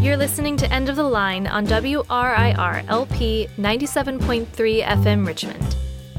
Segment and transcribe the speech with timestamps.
[0.00, 4.46] You're listening to End of the Line on WRIR LP 97.3
[4.82, 5.76] FM Richmond.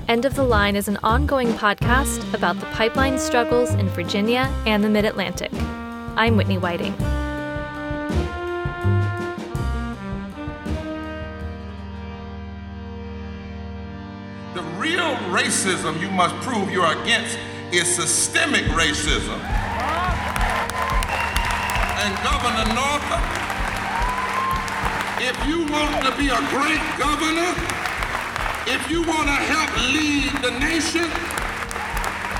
[0.07, 4.83] End of the Line is an ongoing podcast about the pipeline struggles in Virginia and
[4.83, 5.51] the Mid Atlantic.
[6.15, 6.95] I'm Whitney Whiting.
[14.53, 17.39] The real racism you must prove you're against
[17.71, 19.39] is systemic racism.
[22.03, 23.40] And Governor Northam,
[25.21, 27.53] if you want to be a great governor,
[28.65, 31.05] if you want to help lead the nation,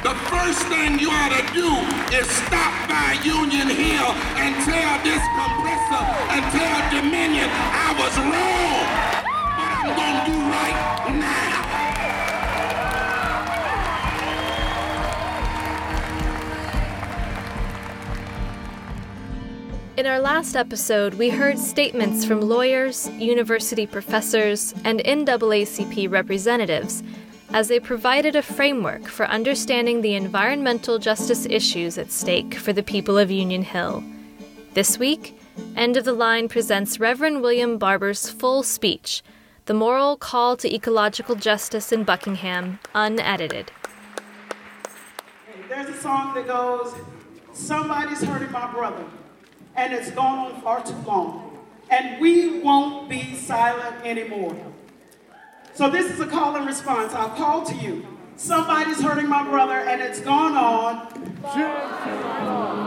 [0.01, 1.69] the first thing you ought to do
[2.17, 4.09] is stop by Union Hill
[4.41, 6.03] and tell this compressor
[6.33, 8.81] and tell Dominion I was wrong.
[9.57, 11.40] But I'm going to do right now.
[20.01, 27.03] In our last episode, we heard statements from lawyers, university professors, and NAACP representatives
[27.53, 32.81] as they provided a framework for understanding the environmental justice issues at stake for the
[32.81, 34.03] people of Union Hill.
[34.73, 35.39] This week,
[35.75, 39.21] End of the Line presents Reverend William Barber's full speech,
[39.65, 43.71] The Moral Call to Ecological Justice in Buckingham, unedited.
[45.69, 46.91] There's a song that goes,
[47.53, 49.05] Somebody's hurting my brother,
[49.75, 51.57] and it's gone on far too long,
[51.89, 54.55] and we won't be silent anymore.
[55.73, 57.13] So this is a call and response.
[57.13, 58.05] I'll call to you.
[58.35, 61.07] Somebody's hurting my brother, and it's gone on.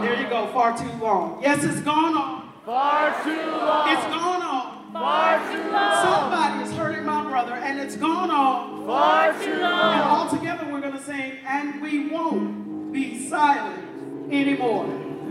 [0.01, 1.41] There you go, far too long.
[1.41, 2.53] Yes, it's gone on.
[2.65, 3.89] Far too long.
[3.89, 4.93] It's gone on.
[4.93, 6.03] Far too long.
[6.03, 8.85] Somebody's hurting my brother, and it's gone on.
[8.85, 9.99] Far too And long.
[10.01, 13.83] all together we're going to sing, and we won't be silent
[14.31, 14.85] anymore.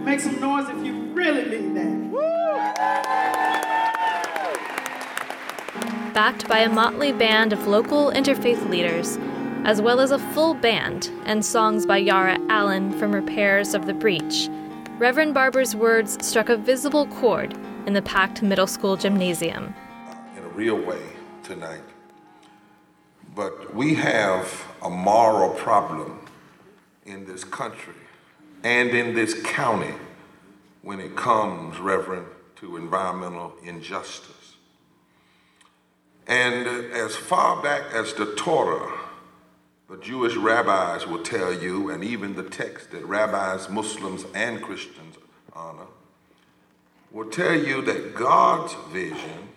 [0.04, 2.04] Make some noise if you really mean that.
[6.14, 9.18] backed by a motley band of local interfaith leaders,
[9.64, 13.94] as well as a full band and songs by Yara Allen from Repairers of the
[13.94, 14.48] Breach.
[14.98, 17.52] Reverend Barber's words struck a visible chord
[17.86, 19.74] in the packed middle school gymnasium.
[20.36, 21.02] in a real way
[21.42, 21.82] tonight.
[23.34, 26.20] But we have a moral problem
[27.04, 28.03] in this country
[28.64, 29.94] and in this county
[30.82, 32.26] when it comes, Reverend,
[32.56, 34.56] to environmental injustice.
[36.26, 38.98] And as far back as the Torah,
[39.90, 45.16] the Jewish rabbis will tell you, and even the text that rabbis, Muslims, and Christians
[45.52, 45.86] honor,
[47.12, 49.50] will tell you that God's vision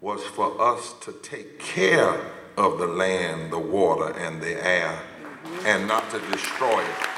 [0.00, 2.20] was for us to take care
[2.56, 5.02] of the land, the water, and the air,
[5.64, 7.17] and not to destroy it.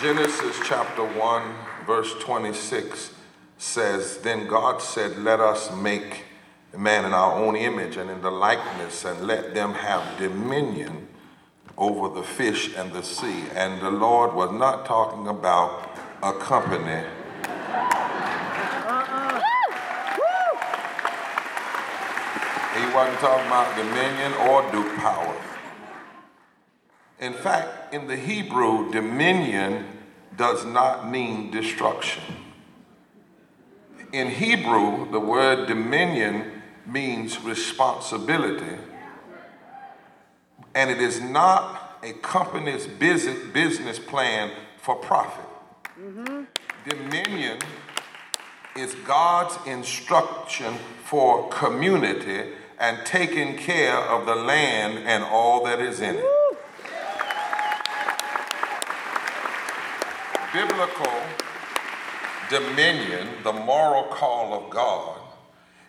[0.00, 1.54] Genesis chapter 1,
[1.86, 3.12] verse 26
[3.58, 6.24] says, Then God said, Let us make
[6.74, 11.06] man in our own image and in the likeness, and let them have dominion
[11.76, 13.44] over the fish and the sea.
[13.54, 15.90] And the Lord was not talking about
[16.22, 17.04] a company.
[18.86, 19.40] Uh-uh.
[22.74, 25.36] He wasn't talking about dominion or duke power.
[27.20, 29.84] In fact, in the Hebrew, dominion
[30.36, 32.22] does not mean destruction.
[34.12, 38.76] In Hebrew, the word dominion means responsibility,
[40.74, 45.44] and it is not a company's business, business plan for profit.
[46.00, 46.44] Mm-hmm.
[46.88, 47.58] Dominion
[48.74, 56.00] is God's instruction for community and taking care of the land and all that is
[56.00, 56.39] in it.
[60.52, 61.12] Biblical
[62.48, 65.20] dominion, the moral call of God,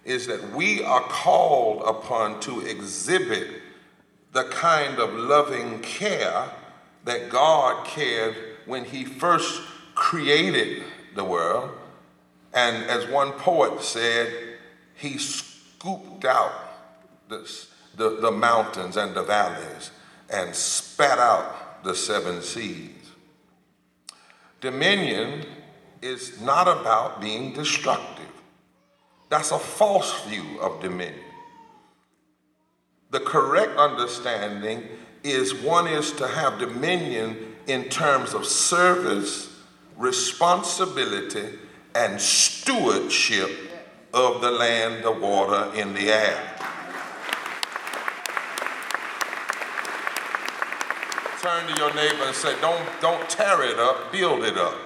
[0.06, 3.48] is that we are called upon to exhibit
[4.34, 6.50] the kind of loving care
[7.06, 8.36] that God cared
[8.68, 9.64] when He first
[9.96, 10.84] created
[11.16, 11.72] the world.
[12.54, 14.32] And as one poet said,
[14.94, 16.54] He scooped out
[17.30, 17.50] the,
[17.96, 19.90] the, the mountains and the valleys
[20.30, 23.01] and spat out the seven seas.
[24.62, 25.46] Dominion
[26.02, 28.26] is not about being destructive.
[29.30, 31.20] That's a false view of dominion.
[33.10, 34.88] The correct understanding
[35.24, 39.50] is one is to have dominion in terms of service,
[39.98, 41.58] responsibility,
[41.96, 43.50] and stewardship
[44.14, 46.56] of the land, the water, and the air.
[51.42, 54.78] Turn to your neighbor and say, don't, don't tear it up, build it up.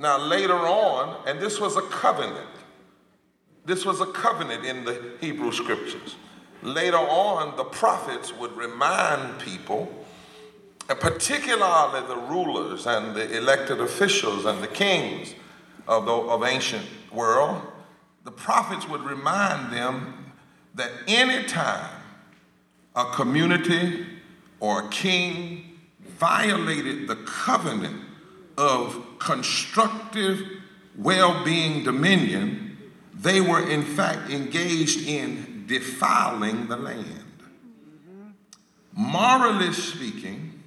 [0.00, 2.48] Now, later on, and this was a covenant,
[3.66, 6.16] this was a covenant in the Hebrew scriptures.
[6.62, 9.92] Later on, the prophets would remind people,
[10.88, 15.34] and particularly the rulers and the elected officials and the kings
[15.86, 17.60] of the of ancient world,
[18.24, 20.32] the prophets would remind them
[20.74, 21.93] that any time
[22.94, 24.06] a community
[24.60, 25.78] or a king
[26.18, 28.00] violated the covenant
[28.56, 30.40] of constructive
[30.96, 32.76] well-being dominion,
[33.12, 37.24] they were in fact engaged in defiling the land.
[38.92, 40.62] Morally speaking,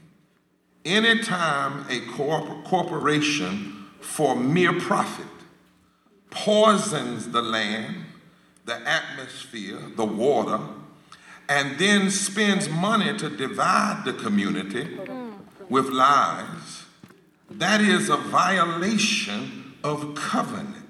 [0.84, 5.26] anytime a corp- corporation for mere profit
[6.30, 7.96] poisons the land,
[8.66, 10.60] the atmosphere, the water,
[11.50, 15.00] and then spends money to divide the community
[15.70, 16.84] with lies,
[17.50, 20.86] that is a violation of covenant.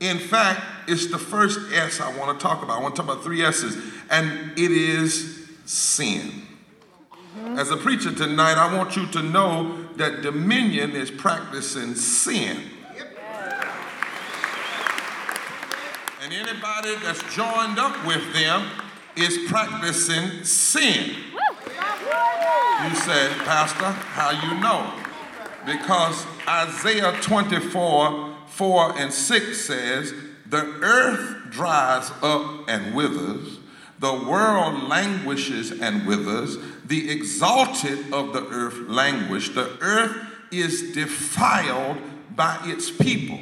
[0.00, 2.80] In fact, it's the first S I want to talk about.
[2.80, 3.76] I want to talk about three S's,
[4.10, 6.42] and it is sin.
[7.56, 12.71] As a preacher tonight, I want you to know that dominion is practicing sin.
[16.32, 18.66] And anybody that's joined up with them
[19.16, 21.10] is practicing sin.
[21.34, 24.94] You say, Pastor, how you know?
[25.66, 30.14] Because Isaiah 24, 4 and 6 says,
[30.46, 33.58] The earth dries up and withers,
[33.98, 39.50] the world languishes and withers, the exalted of the earth languish.
[39.50, 40.16] The earth
[40.50, 41.98] is defiled
[42.34, 43.38] by its people.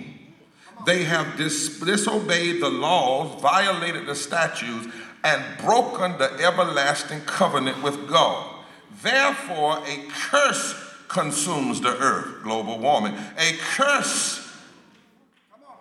[0.86, 4.88] They have dis- disobeyed the laws, violated the statutes,
[5.22, 8.64] and broken the everlasting covenant with God.
[9.02, 10.74] Therefore, a curse
[11.08, 13.14] consumes the earth, global warming.
[13.36, 14.46] A curse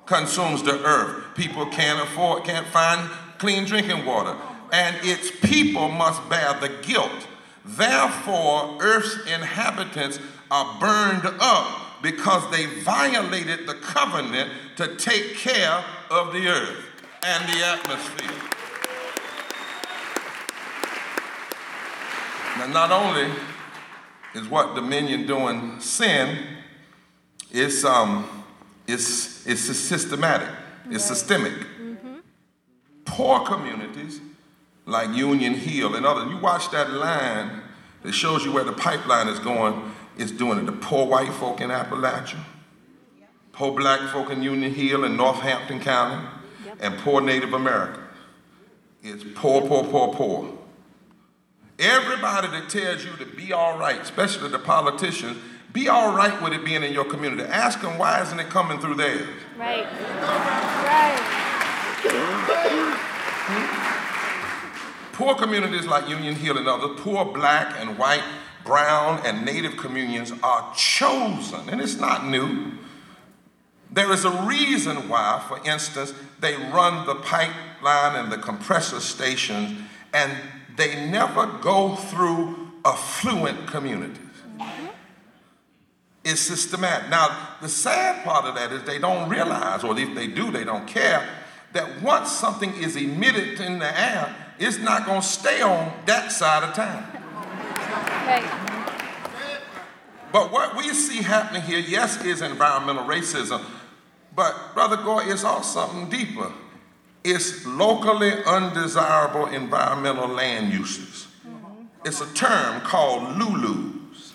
[0.05, 1.35] consumes the earth.
[1.35, 4.35] People can't afford, can't find clean drinking water,
[4.71, 7.27] and its people must bear the guilt.
[7.63, 10.19] Therefore, earth's inhabitants
[10.49, 16.85] are burned up because they violated the covenant to take care of the earth
[17.23, 18.31] and the atmosphere.
[22.57, 23.31] Now, not only
[24.35, 26.37] is what dominion doing sin,
[27.51, 28.45] it's, um,
[28.87, 30.49] it's, it's systematic,
[30.89, 31.53] it's systemic.
[33.05, 34.21] Poor communities
[34.85, 37.61] like Union Hill and others, you watch that line
[38.03, 40.66] that shows you where the pipeline is going, it's doing it.
[40.66, 42.39] The poor white folk in Appalachia,
[43.54, 46.27] poor black folk in Union Hill and Northampton County,
[46.80, 48.06] and poor Native Americans.
[49.01, 50.54] It's poor, poor, poor, poor.
[51.80, 55.38] Everybody that tells you to be all right, especially the politicians,
[55.71, 57.44] be all right with it being in your community.
[57.44, 59.27] Ask them why isn't it coming through theirs?
[59.57, 59.86] Right.
[59.86, 61.39] Right.
[65.13, 68.24] Poor communities like Union Hill and others, poor black and white,
[68.69, 72.74] brown, and native communions are chosen, and it's not new.
[73.89, 79.80] There is a reason why, for instance, they run the pipeline and the compressor stations,
[80.13, 80.31] and
[80.77, 84.23] they never go through affluent communities.
[86.23, 87.09] It's systematic.
[87.09, 90.64] Now, the sad part of that is they don't realize, or if they do, they
[90.64, 91.28] don't care,
[91.73, 96.31] that once something is emitted in the air, it's not going to stay on that
[96.31, 97.08] side of town.
[100.31, 103.64] But what we see happening here, yes, is environmental racism,
[104.36, 106.52] but Brother Gore, it's also something deeper.
[107.24, 111.28] It's locally undesirable environmental land uses.
[112.06, 114.31] It's a term called LULUs.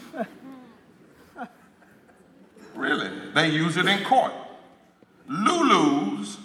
[2.74, 4.32] Really, they use it in court.
[5.30, 6.38] LULUs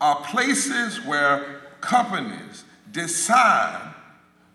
[0.00, 3.93] are places where companies decide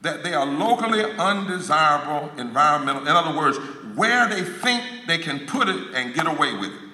[0.01, 3.57] that they are locally undesirable environmental, in other words,
[3.95, 6.89] where they think they can put it and get away with it.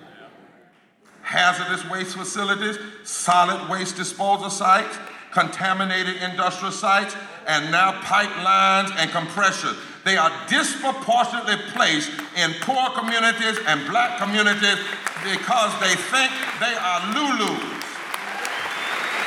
[1.22, 4.98] Hazardous waste facilities, solid waste disposal sites,
[5.32, 7.16] contaminated industrial sites,
[7.48, 9.76] and now pipelines and compressors.
[10.04, 14.78] They are disproportionately placed in poor communities and black communities
[15.24, 17.75] because they think they are Lulus.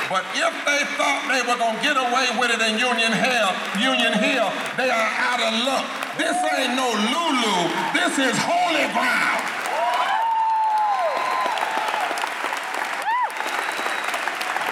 [0.09, 4.17] But if they thought they were gonna get away with it in Union Hill, Union
[4.17, 4.49] Hill,
[4.81, 5.85] they are out of luck.
[6.17, 7.57] This ain't no Lulu.
[7.93, 9.45] This is holy ground.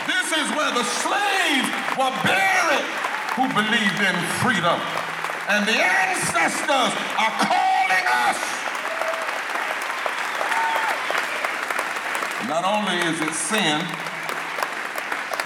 [0.09, 1.69] This is where the slaves
[2.01, 2.89] were buried
[3.37, 4.81] who believed in freedom.
[5.53, 8.41] And the ancestors are calling us.
[12.49, 13.85] Not only is it sin,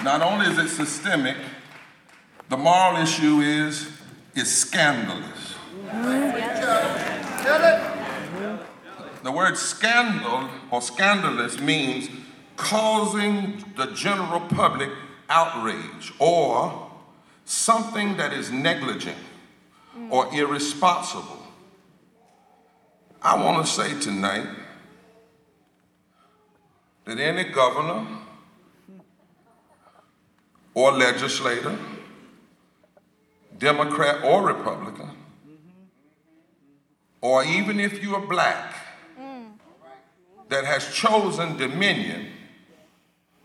[0.03, 1.37] not only is it systemic,
[2.49, 3.89] the moral issue is
[4.35, 5.55] is scandalous.
[9.23, 12.09] The word scandal or scandalous means
[12.55, 14.89] causing the general public
[15.29, 16.91] outrage or
[17.45, 19.17] something that is negligent
[20.09, 21.45] or irresponsible.
[23.21, 24.47] I want to say tonight
[27.05, 28.07] that any governor
[30.73, 31.77] or legislator,
[33.57, 35.11] Democrat or Republican,
[37.21, 38.75] or even if you are black,
[40.49, 42.27] that has chosen dominion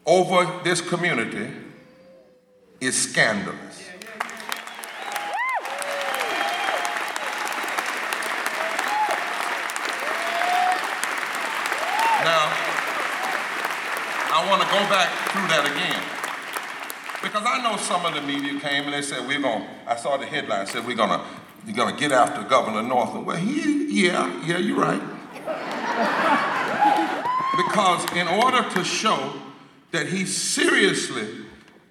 [0.04, 1.52] over this community
[2.80, 3.83] is scandalous.
[12.25, 12.50] Now,
[14.33, 16.16] I want to go back through that again.
[17.37, 19.97] Because I know some of the media came and they said, we're going to, I
[19.97, 21.21] saw the headline, said, we're going to,
[21.66, 23.26] you're going to get after Governor Northam.
[23.26, 25.02] Well, he, yeah, yeah, you're right.
[27.59, 29.35] because in order to show
[29.90, 31.28] that he seriously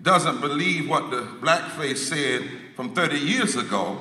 [0.01, 3.99] doesn't believe what the blackface said from 30 years ago,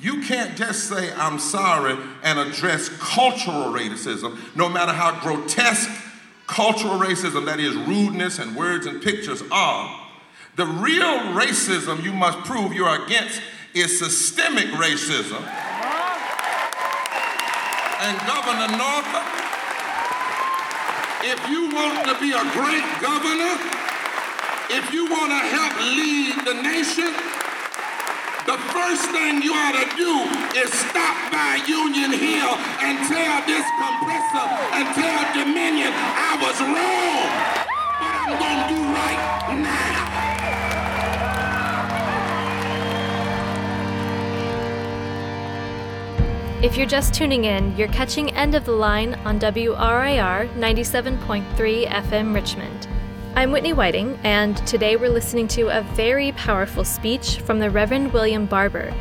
[0.00, 5.88] you can't just say, I'm sorry, and address cultural racism, no matter how grotesque
[6.48, 10.01] cultural racism, that is, rudeness and words and pictures, are.
[10.54, 13.40] The real racism you must prove you're against
[13.72, 15.40] is systemic racism.
[18.04, 19.24] And Governor Northam,
[21.24, 23.56] if you want to be a great governor,
[24.76, 27.16] if you want to help lead the nation,
[28.44, 30.12] the first thing you ought to do
[30.60, 32.52] is stop by Union Hill
[32.84, 37.61] and tell this compressor and tell Dominion I was wrong.
[46.62, 52.32] If you're just tuning in, you're catching End of the Line on WRIR 97.3 FM
[52.32, 52.86] Richmond.
[53.34, 58.12] I'm Whitney Whiting, and today we're listening to a very powerful speech from the Reverend
[58.12, 58.94] William Barber,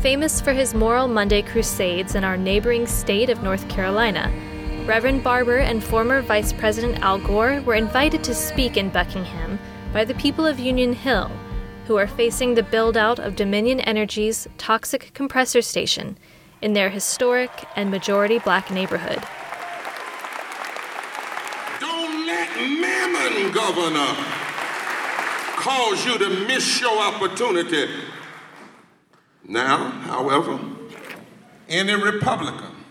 [0.00, 4.32] famous for his Moral Monday crusades in our neighboring state of North Carolina.
[4.86, 9.60] Reverend Barber and former Vice President Al Gore were invited to speak in Buckingham
[9.92, 11.30] by the people of Union Hill,
[11.86, 16.18] who are facing the build out of Dominion Energy's toxic compressor station
[16.62, 19.22] in their historic and majority black neighborhood.
[21.78, 24.16] Don't let Mammon, Governor,
[25.58, 27.88] cause you to miss your opportunity.
[29.46, 30.58] Now, however,
[31.68, 32.81] any Republican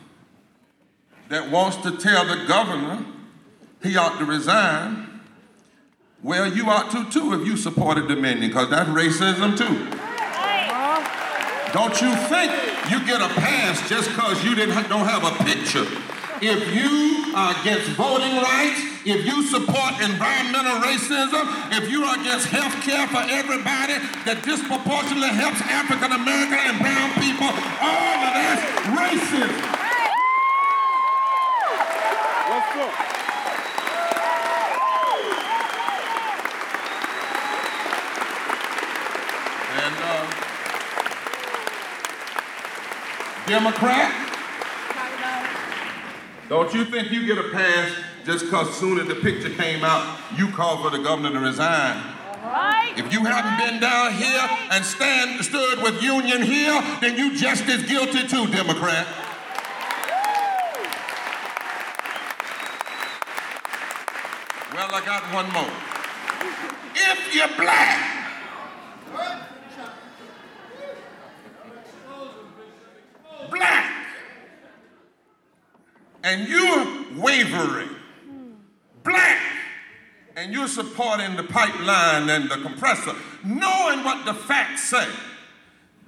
[1.31, 3.05] that wants to tell the governor
[3.81, 5.21] he ought to resign,
[6.21, 9.73] well, you ought to too if you supported Dominion, because that's racism too.
[11.71, 12.51] Don't you think
[12.91, 15.87] you get a pass just because you didn't don't have a picture?
[16.43, 22.47] If you are against voting rights, if you support environmental racism, if you are against
[22.47, 23.95] health care for everybody
[24.27, 27.47] that disproportionately helps African American and brown people,
[27.79, 29.81] all of that's racism.
[32.51, 32.91] Let's go.
[39.73, 40.31] And uh,
[43.47, 44.11] Democrat,
[46.49, 47.91] don't you think you get a pass
[48.25, 52.03] just because soon as the picture came out, you called for the governor to resign?
[52.97, 57.63] If you haven't been down here and stand stood with Union here, then you just
[57.67, 59.07] as guilty too, Democrat.
[64.73, 65.71] Well, I got one more.
[66.93, 68.37] If you're black,
[73.49, 73.91] black,
[76.23, 77.89] and you're wavering,
[79.03, 79.41] black,
[80.35, 85.07] and you're supporting the pipeline and the compressor, knowing what the facts say,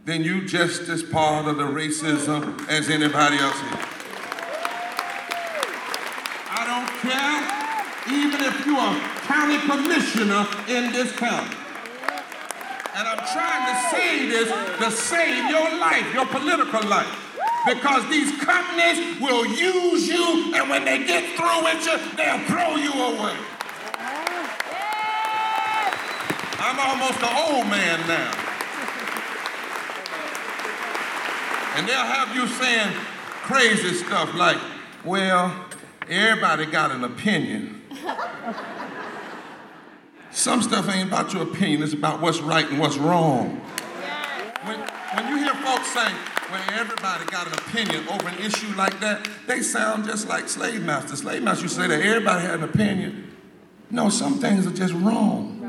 [0.06, 3.64] then you just as part of the racism as anybody else is.
[6.56, 7.53] I don't care,
[8.10, 11.56] even if you're county commissioner in this county.
[12.96, 17.20] And I'm trying to say this to save your life, your political life.
[17.66, 22.76] Because these companies will use you, and when they get through with you, they'll throw
[22.76, 23.38] you away.
[26.60, 28.32] I'm almost an old man now.
[31.76, 32.94] And they'll have you saying,
[33.44, 34.58] crazy stuff like,
[35.04, 35.66] well,
[36.10, 37.83] everybody got an opinion.
[40.32, 43.62] Some stuff ain't about your opinion, it's about what's right and what's wrong.
[44.66, 46.12] When, when you hear folks say,
[46.50, 50.84] when everybody got an opinion over an issue like that, they sound just like slave
[50.84, 51.20] masters.
[51.20, 53.32] Slave masters say that everybody had an opinion.
[53.90, 55.60] No, some things are just wrong.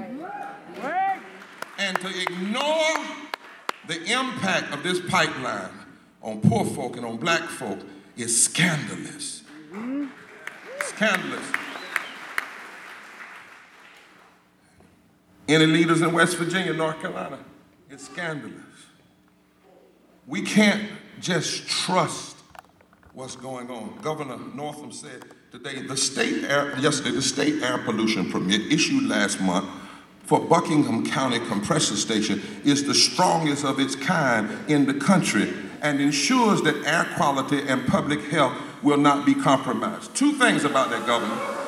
[1.79, 2.97] And to ignore
[3.87, 5.73] the impact of this pipeline
[6.23, 7.81] on poor folk and on black folk
[8.17, 9.43] is scandalous.
[9.73, 10.07] Mm-hmm.
[10.81, 11.64] Scandalous.
[15.47, 17.39] Any leaders in West Virginia, North Carolina,
[17.91, 18.55] it's scandalous.
[20.27, 20.89] We can't
[21.21, 22.37] just trust
[23.13, 23.99] what's going on.
[24.01, 29.41] Governor Northam said today the state air, yesterday the state air pollution permit issued last
[29.41, 29.69] month
[30.23, 36.01] for Buckingham County Compressor Station is the strongest of its kind in the country and
[36.01, 40.15] ensures that air quality and public health will not be compromised.
[40.15, 41.64] Two things about that, Governor.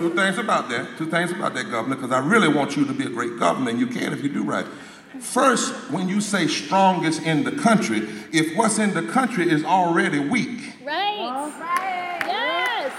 [0.00, 0.96] Two things about that.
[0.96, 3.68] Two things about that, Governor, because I really want you to be a great governor,
[3.68, 4.64] and you can if you do right.
[5.20, 10.18] First, when you say strongest in the country, if what's in the country is already
[10.18, 10.72] weak.
[10.82, 11.52] Right.
[11.60, 12.22] right.
[12.26, 12.92] Yes.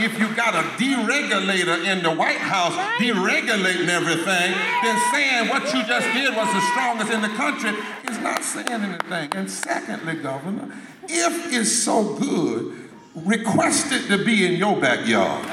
[0.00, 2.98] If you got a deregulator in the White House right.
[3.00, 7.70] deregulating everything, then saying what you just did was the strongest in the country
[8.10, 9.32] is not saying anything.
[9.36, 12.87] And secondly, Governor, if it's so good,
[13.24, 15.46] request it to be in your backyard.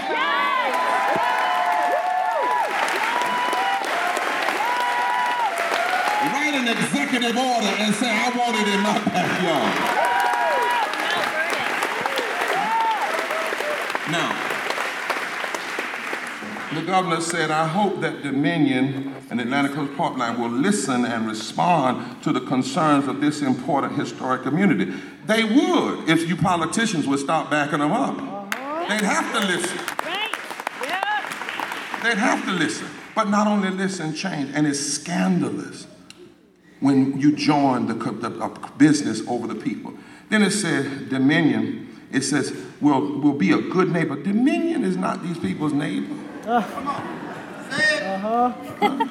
[6.34, 9.96] Write an executive order and say, I want it in my backyard.
[14.12, 14.46] Now,
[16.76, 22.22] the governor said, I hope that Dominion and Atlantic Coast Pipeline will listen and respond
[22.24, 24.94] to the concerns of this important historic community.
[25.26, 28.18] They would if you politicians would stop backing them up.
[28.88, 29.78] They'd have to listen.
[32.04, 32.88] They'd have to listen.
[33.16, 34.52] But not only listen, change.
[34.54, 35.88] And it's scandalous
[36.80, 39.94] when you join the, the business over the people.
[40.30, 41.88] Then it says dominion.
[42.12, 44.22] It says will will be a good neighbor.
[44.22, 46.16] Dominion is not these people's neighbor.
[46.44, 47.16] Come on.
[48.26, 49.08] Uh-huh.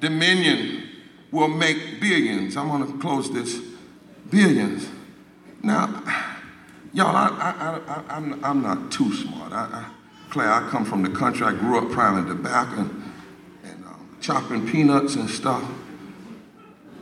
[0.00, 0.88] dominion
[1.30, 2.56] will make billions.
[2.56, 3.60] I'm going to close this.
[4.30, 4.88] Billions.
[5.62, 6.02] Now,
[6.92, 9.52] y'all, I, I, I, I'm, I'm not too smart.
[9.52, 9.90] I, I,
[10.30, 11.46] Claire, I come from the country.
[11.46, 13.12] I grew up priming tobacco and,
[13.64, 15.64] and um, chopping peanuts and stuff.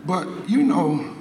[0.04, 1.14] But you know,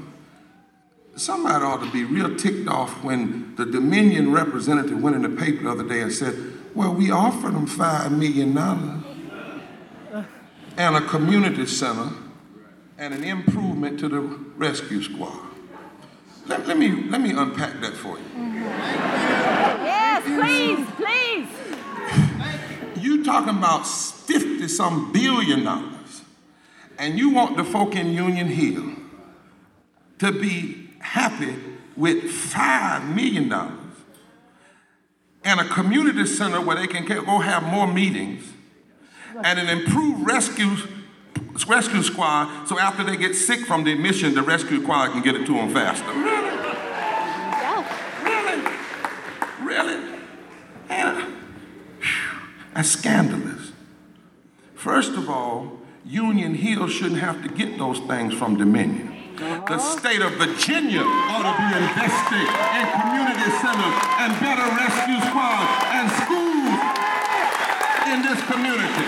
[1.16, 5.63] somebody ought to be real ticked off when the Dominion representative went in the paper
[5.63, 6.36] the other day and said,
[6.76, 8.58] Well, we offered them $5 million
[10.78, 12.10] and a community center
[12.98, 15.53] and an improvement to the rescue squad.
[16.45, 18.25] Let, let, me, let me unpack that for you.
[19.84, 21.49] Yes, please, please.
[23.03, 26.21] You talking about 50 some billion dollars
[26.97, 28.95] and you want the folk in Union Hill
[30.19, 31.56] to be happy
[31.95, 33.51] with $5 million
[35.43, 38.51] and a community center where they can go have more meetings
[39.43, 40.75] and an improved rescue
[41.67, 45.36] rescue squad so after they get sick from the admission, the rescue squad can get
[45.36, 46.06] it to them faster.
[46.13, 46.50] Really?
[49.62, 49.96] Really?
[49.96, 50.19] Really?
[50.89, 51.34] And,
[52.74, 53.72] that's scandalous.
[54.76, 59.08] First of all, Union Hill shouldn't have to get those things from Dominion.
[59.39, 59.65] Uh-huh.
[59.65, 65.72] The state of Virginia ought to be investing in community centers and better rescue squads
[65.89, 66.78] and schools
[68.12, 69.08] in this community.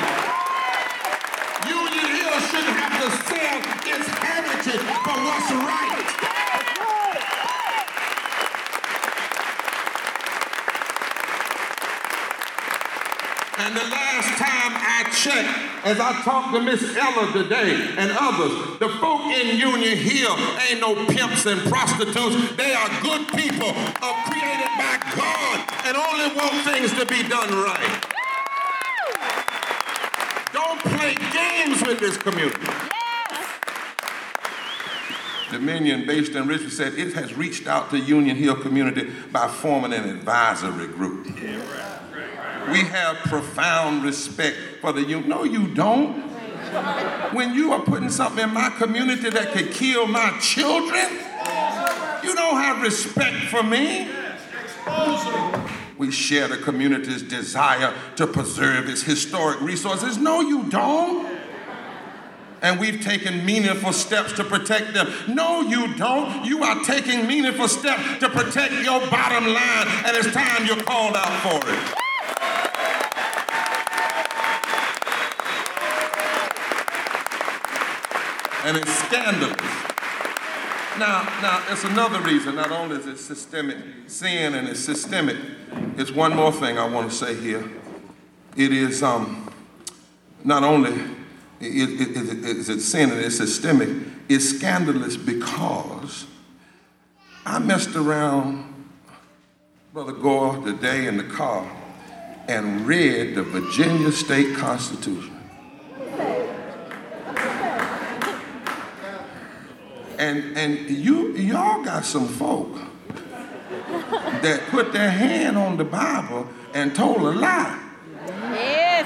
[1.67, 6.09] Union Hill shouldn't have to sell its heritage for what's right.
[13.57, 14.35] And the last
[15.25, 19.57] time I checked, as I talked to Miss Ella today and others, the folk in
[19.57, 20.35] Union Hill
[20.69, 22.55] ain't no pimps and prostitutes.
[22.55, 27.49] They are good people, are created by God, and only want things to be done
[27.53, 28.05] right.
[30.53, 32.67] Don't play games with this community.
[35.51, 39.93] Dominion, based in Richmond, said it has reached out to Union Hill community by forming
[39.93, 41.27] an advisory group.
[41.39, 41.94] Yeah, right
[42.71, 45.25] we have profound respect for the youth.
[45.25, 46.23] No, you don't.
[47.33, 51.07] When you are putting something in my community that could kill my children,
[52.23, 54.09] you don't have respect for me.
[55.97, 60.17] We share the community's desire to preserve its historic resources.
[60.17, 61.33] No, you don't.
[62.61, 65.07] and we've taken meaningful steps to protect them.
[65.27, 66.45] No, you don't.
[66.45, 71.15] You are taking meaningful steps to protect your bottom line, and it's time you're called
[71.15, 72.04] out for it.
[78.65, 79.61] And it's scandalous.
[80.97, 82.55] Now, now, it's another reason.
[82.55, 85.37] Not only is it systemic sin and it's systemic,
[85.97, 87.63] it's one more thing I want to say here.
[88.57, 89.53] It is um,
[90.43, 90.93] not only
[91.59, 93.89] is it, it, it sin and it's systemic,
[94.27, 96.25] it's scandalous because
[97.45, 98.73] I messed around,
[99.93, 101.71] Brother Gore, today in the car
[102.47, 105.34] and read the Virginia State Constitution.
[110.25, 112.73] And, and you, y'all got some folk
[114.41, 117.79] that put their hand on the Bible and told a lie.
[118.25, 119.05] Yes.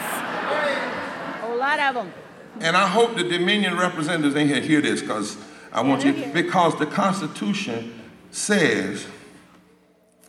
[1.44, 2.14] A lot of them.
[2.62, 5.36] And I hope the Dominion representatives in here hear this because
[5.74, 8.02] I want you, because the Constitution
[8.32, 9.06] says,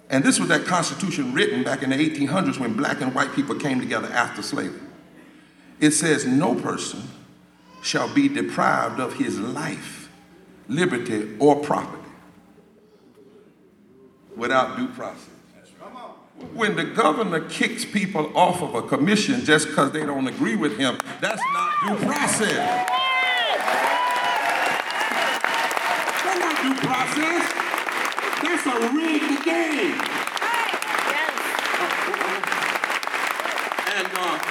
[0.09, 3.55] and this was that Constitution written back in the 1800s when black and white people
[3.55, 4.81] came together after slavery.
[5.79, 7.05] It says, no person
[7.81, 10.00] shall be deprived of his life
[10.71, 12.01] liberty, or property
[14.37, 15.27] without due process.
[16.55, 20.79] When the governor kicks people off of a commission just because they don't agree with
[20.79, 22.89] him, that's not due process.
[26.25, 27.53] That's not due process.
[28.43, 30.01] That's a rigged game.
[33.93, 34.51] And uh,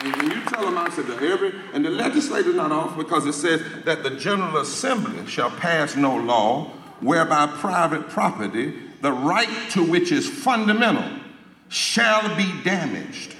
[0.00, 4.58] And said, that every, and the legislator's not off because it says that the General
[4.58, 11.20] Assembly shall pass no law whereby private property, the right to which is fundamental,
[11.68, 13.36] shall be damaged.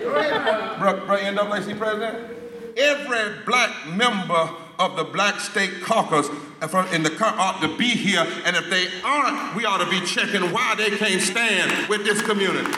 [0.00, 2.36] Bro, NAACP president,
[2.76, 6.28] every black member of the Black State Caucus
[6.62, 9.90] uh, in the car ought to be here, and if they aren't, we ought to
[9.90, 12.72] be checking why they can't stand with this community.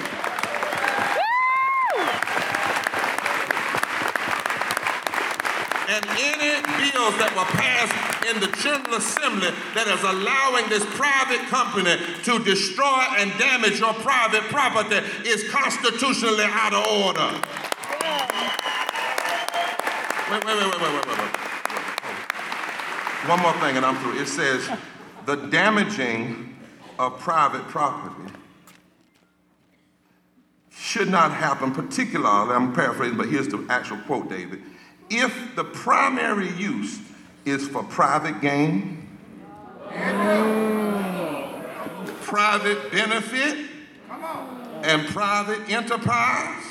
[5.92, 7.90] and any bills that were passed
[8.30, 13.94] in the General Assembly that is allowing this private company to destroy and damage your
[13.94, 17.30] private property is constitutionally out of order.
[20.30, 21.34] Wait, wait, wait, wait, wait, wait, wait, wait.
[23.26, 24.20] One more thing and I'm through.
[24.20, 24.68] It says
[25.26, 26.56] the damaging
[26.98, 28.32] of private property
[30.70, 34.62] should not happen, particularly, I'm paraphrasing, but here's the actual quote, David
[35.12, 36.98] if the primary use
[37.44, 39.06] is for private gain,
[42.22, 43.66] private benefit,
[44.82, 46.64] and private enterprise,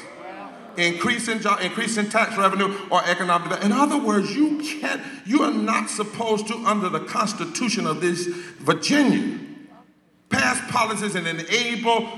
[0.78, 3.64] increasing job, increasing tax revenue or economic development.
[3.64, 8.26] In other words, you can't, you are not supposed to, under the Constitution of this
[8.26, 9.40] Virginia,
[10.30, 12.10] pass policies and enable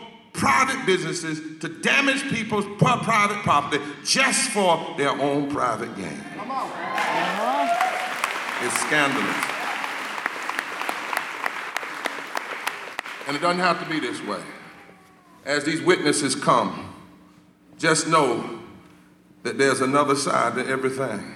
[0.44, 6.22] private businesses to damage people's private property just for their own private gain.
[6.36, 6.70] Come on.
[6.70, 8.66] Uh-huh.
[8.66, 9.36] It's scandalous.
[13.26, 14.44] And it doesn't have to be this way.
[15.46, 16.94] As these witnesses come,
[17.78, 18.60] just know
[19.44, 21.36] that there's another side to everything.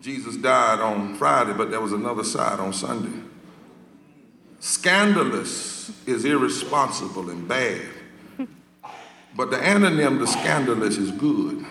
[0.00, 3.20] Jesus died on Friday, but there was another side on Sunday.
[4.60, 7.82] Scandalous is irresponsible and bad.
[9.36, 11.64] But the anonym to scandalous is good,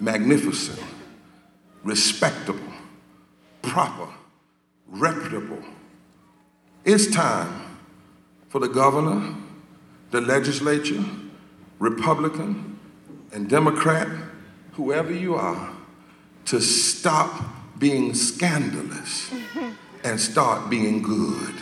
[0.00, 0.82] magnificent,
[1.84, 2.72] respectable,
[3.62, 4.08] proper,
[4.88, 5.62] reputable.
[6.84, 7.78] It's time
[8.48, 9.36] for the governor,
[10.10, 11.04] the legislature,
[11.78, 12.80] Republican,
[13.32, 14.08] and Democrat,
[14.72, 15.70] whoever you are,
[16.46, 17.44] to stop
[17.78, 19.32] being scandalous
[20.04, 21.54] and start being good.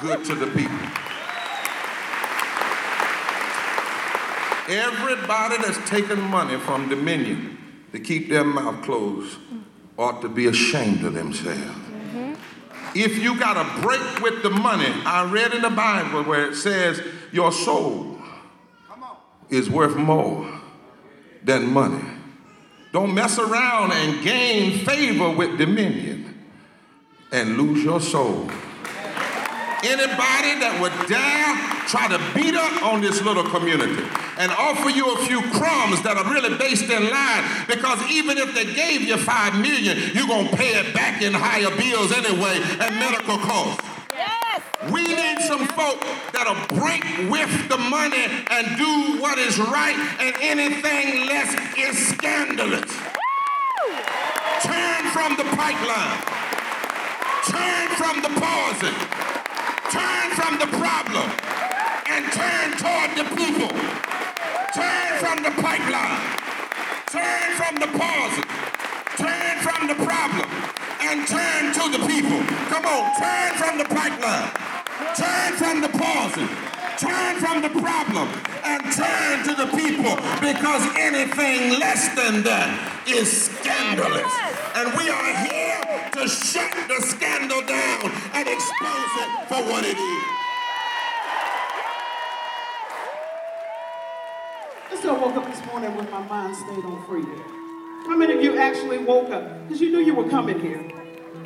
[0.00, 0.78] Good to the people.
[4.68, 7.58] Everybody that's taking money from Dominion
[7.92, 9.38] to keep their mouth closed
[9.96, 11.60] ought to be ashamed of themselves.
[11.60, 12.34] Mm-hmm.
[12.94, 16.54] If you got a break with the money, I read in the Bible where it
[16.54, 18.18] says your soul
[19.48, 20.60] is worth more
[21.42, 22.04] than money.
[22.92, 26.27] Don't mess around and gain favor with Dominion
[27.30, 28.50] and lose your soul.
[29.84, 31.54] Anybody that would dare
[31.86, 34.02] try to beat up on this little community
[34.38, 38.54] and offer you a few crumbs that are really based in line because even if
[38.54, 42.90] they gave you five million, you're gonna pay it back in higher bills anyway and
[42.98, 43.84] medical costs.
[44.12, 44.62] Yes.
[44.90, 50.34] We need some folk that'll break with the money and do what is right, and
[50.42, 52.90] anything less is scandalous.
[54.66, 56.37] Turn from the pipeline.
[57.48, 58.94] Turn from the poison.
[59.90, 61.28] Turn from the problem
[62.12, 63.72] and turn toward the people.
[64.76, 66.20] Turn from the pipeline.
[67.08, 68.44] Turn from the poison.
[69.16, 70.48] Turn from the problem
[71.00, 72.40] and turn to the people.
[72.68, 74.52] Come on, turn from the pipeline.
[75.16, 76.67] Turn from the poison.
[76.98, 78.28] Turn from the problem
[78.64, 84.26] and turn to the people because anything less than that is scandalous.
[84.74, 89.96] And we are here to shut the scandal down and expose it for what it
[89.96, 90.24] is.
[94.90, 97.44] I still woke up this morning with my mind stayed on freedom.
[98.08, 99.68] How many of you actually woke up?
[99.68, 100.90] Because you knew you were coming here.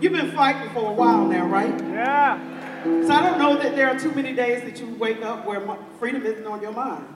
[0.00, 1.78] You've been fighting for a while now, right?
[1.78, 2.51] Yeah.
[2.84, 5.60] So I don't know that there are too many days that you wake up where
[6.00, 7.06] freedom isn't on your mind.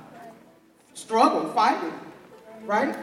[0.95, 1.93] Struggle, fighting,
[2.65, 2.97] right?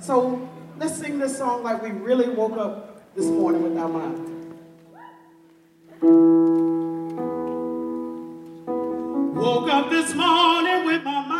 [0.00, 0.48] So
[0.78, 4.30] let's sing this song like we really woke up this morning with our mind.
[9.34, 11.33] Woke up this morning with my mind.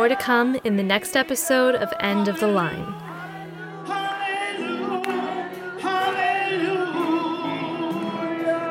[0.00, 2.90] More to come in the next episode of End of the Line.
[3.84, 6.72] Hallelujah, hallelujah.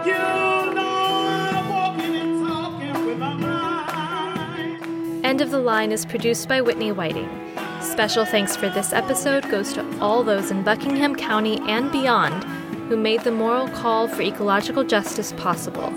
[0.08, 5.24] You know, I'm walking and talking with my mind.
[5.24, 7.30] End of the Line is produced by Whitney Whiting.
[7.80, 12.44] Special thanks for this episode goes to all those in Buckingham County and beyond
[12.89, 15.92] who made the moral call for ecological justice possible.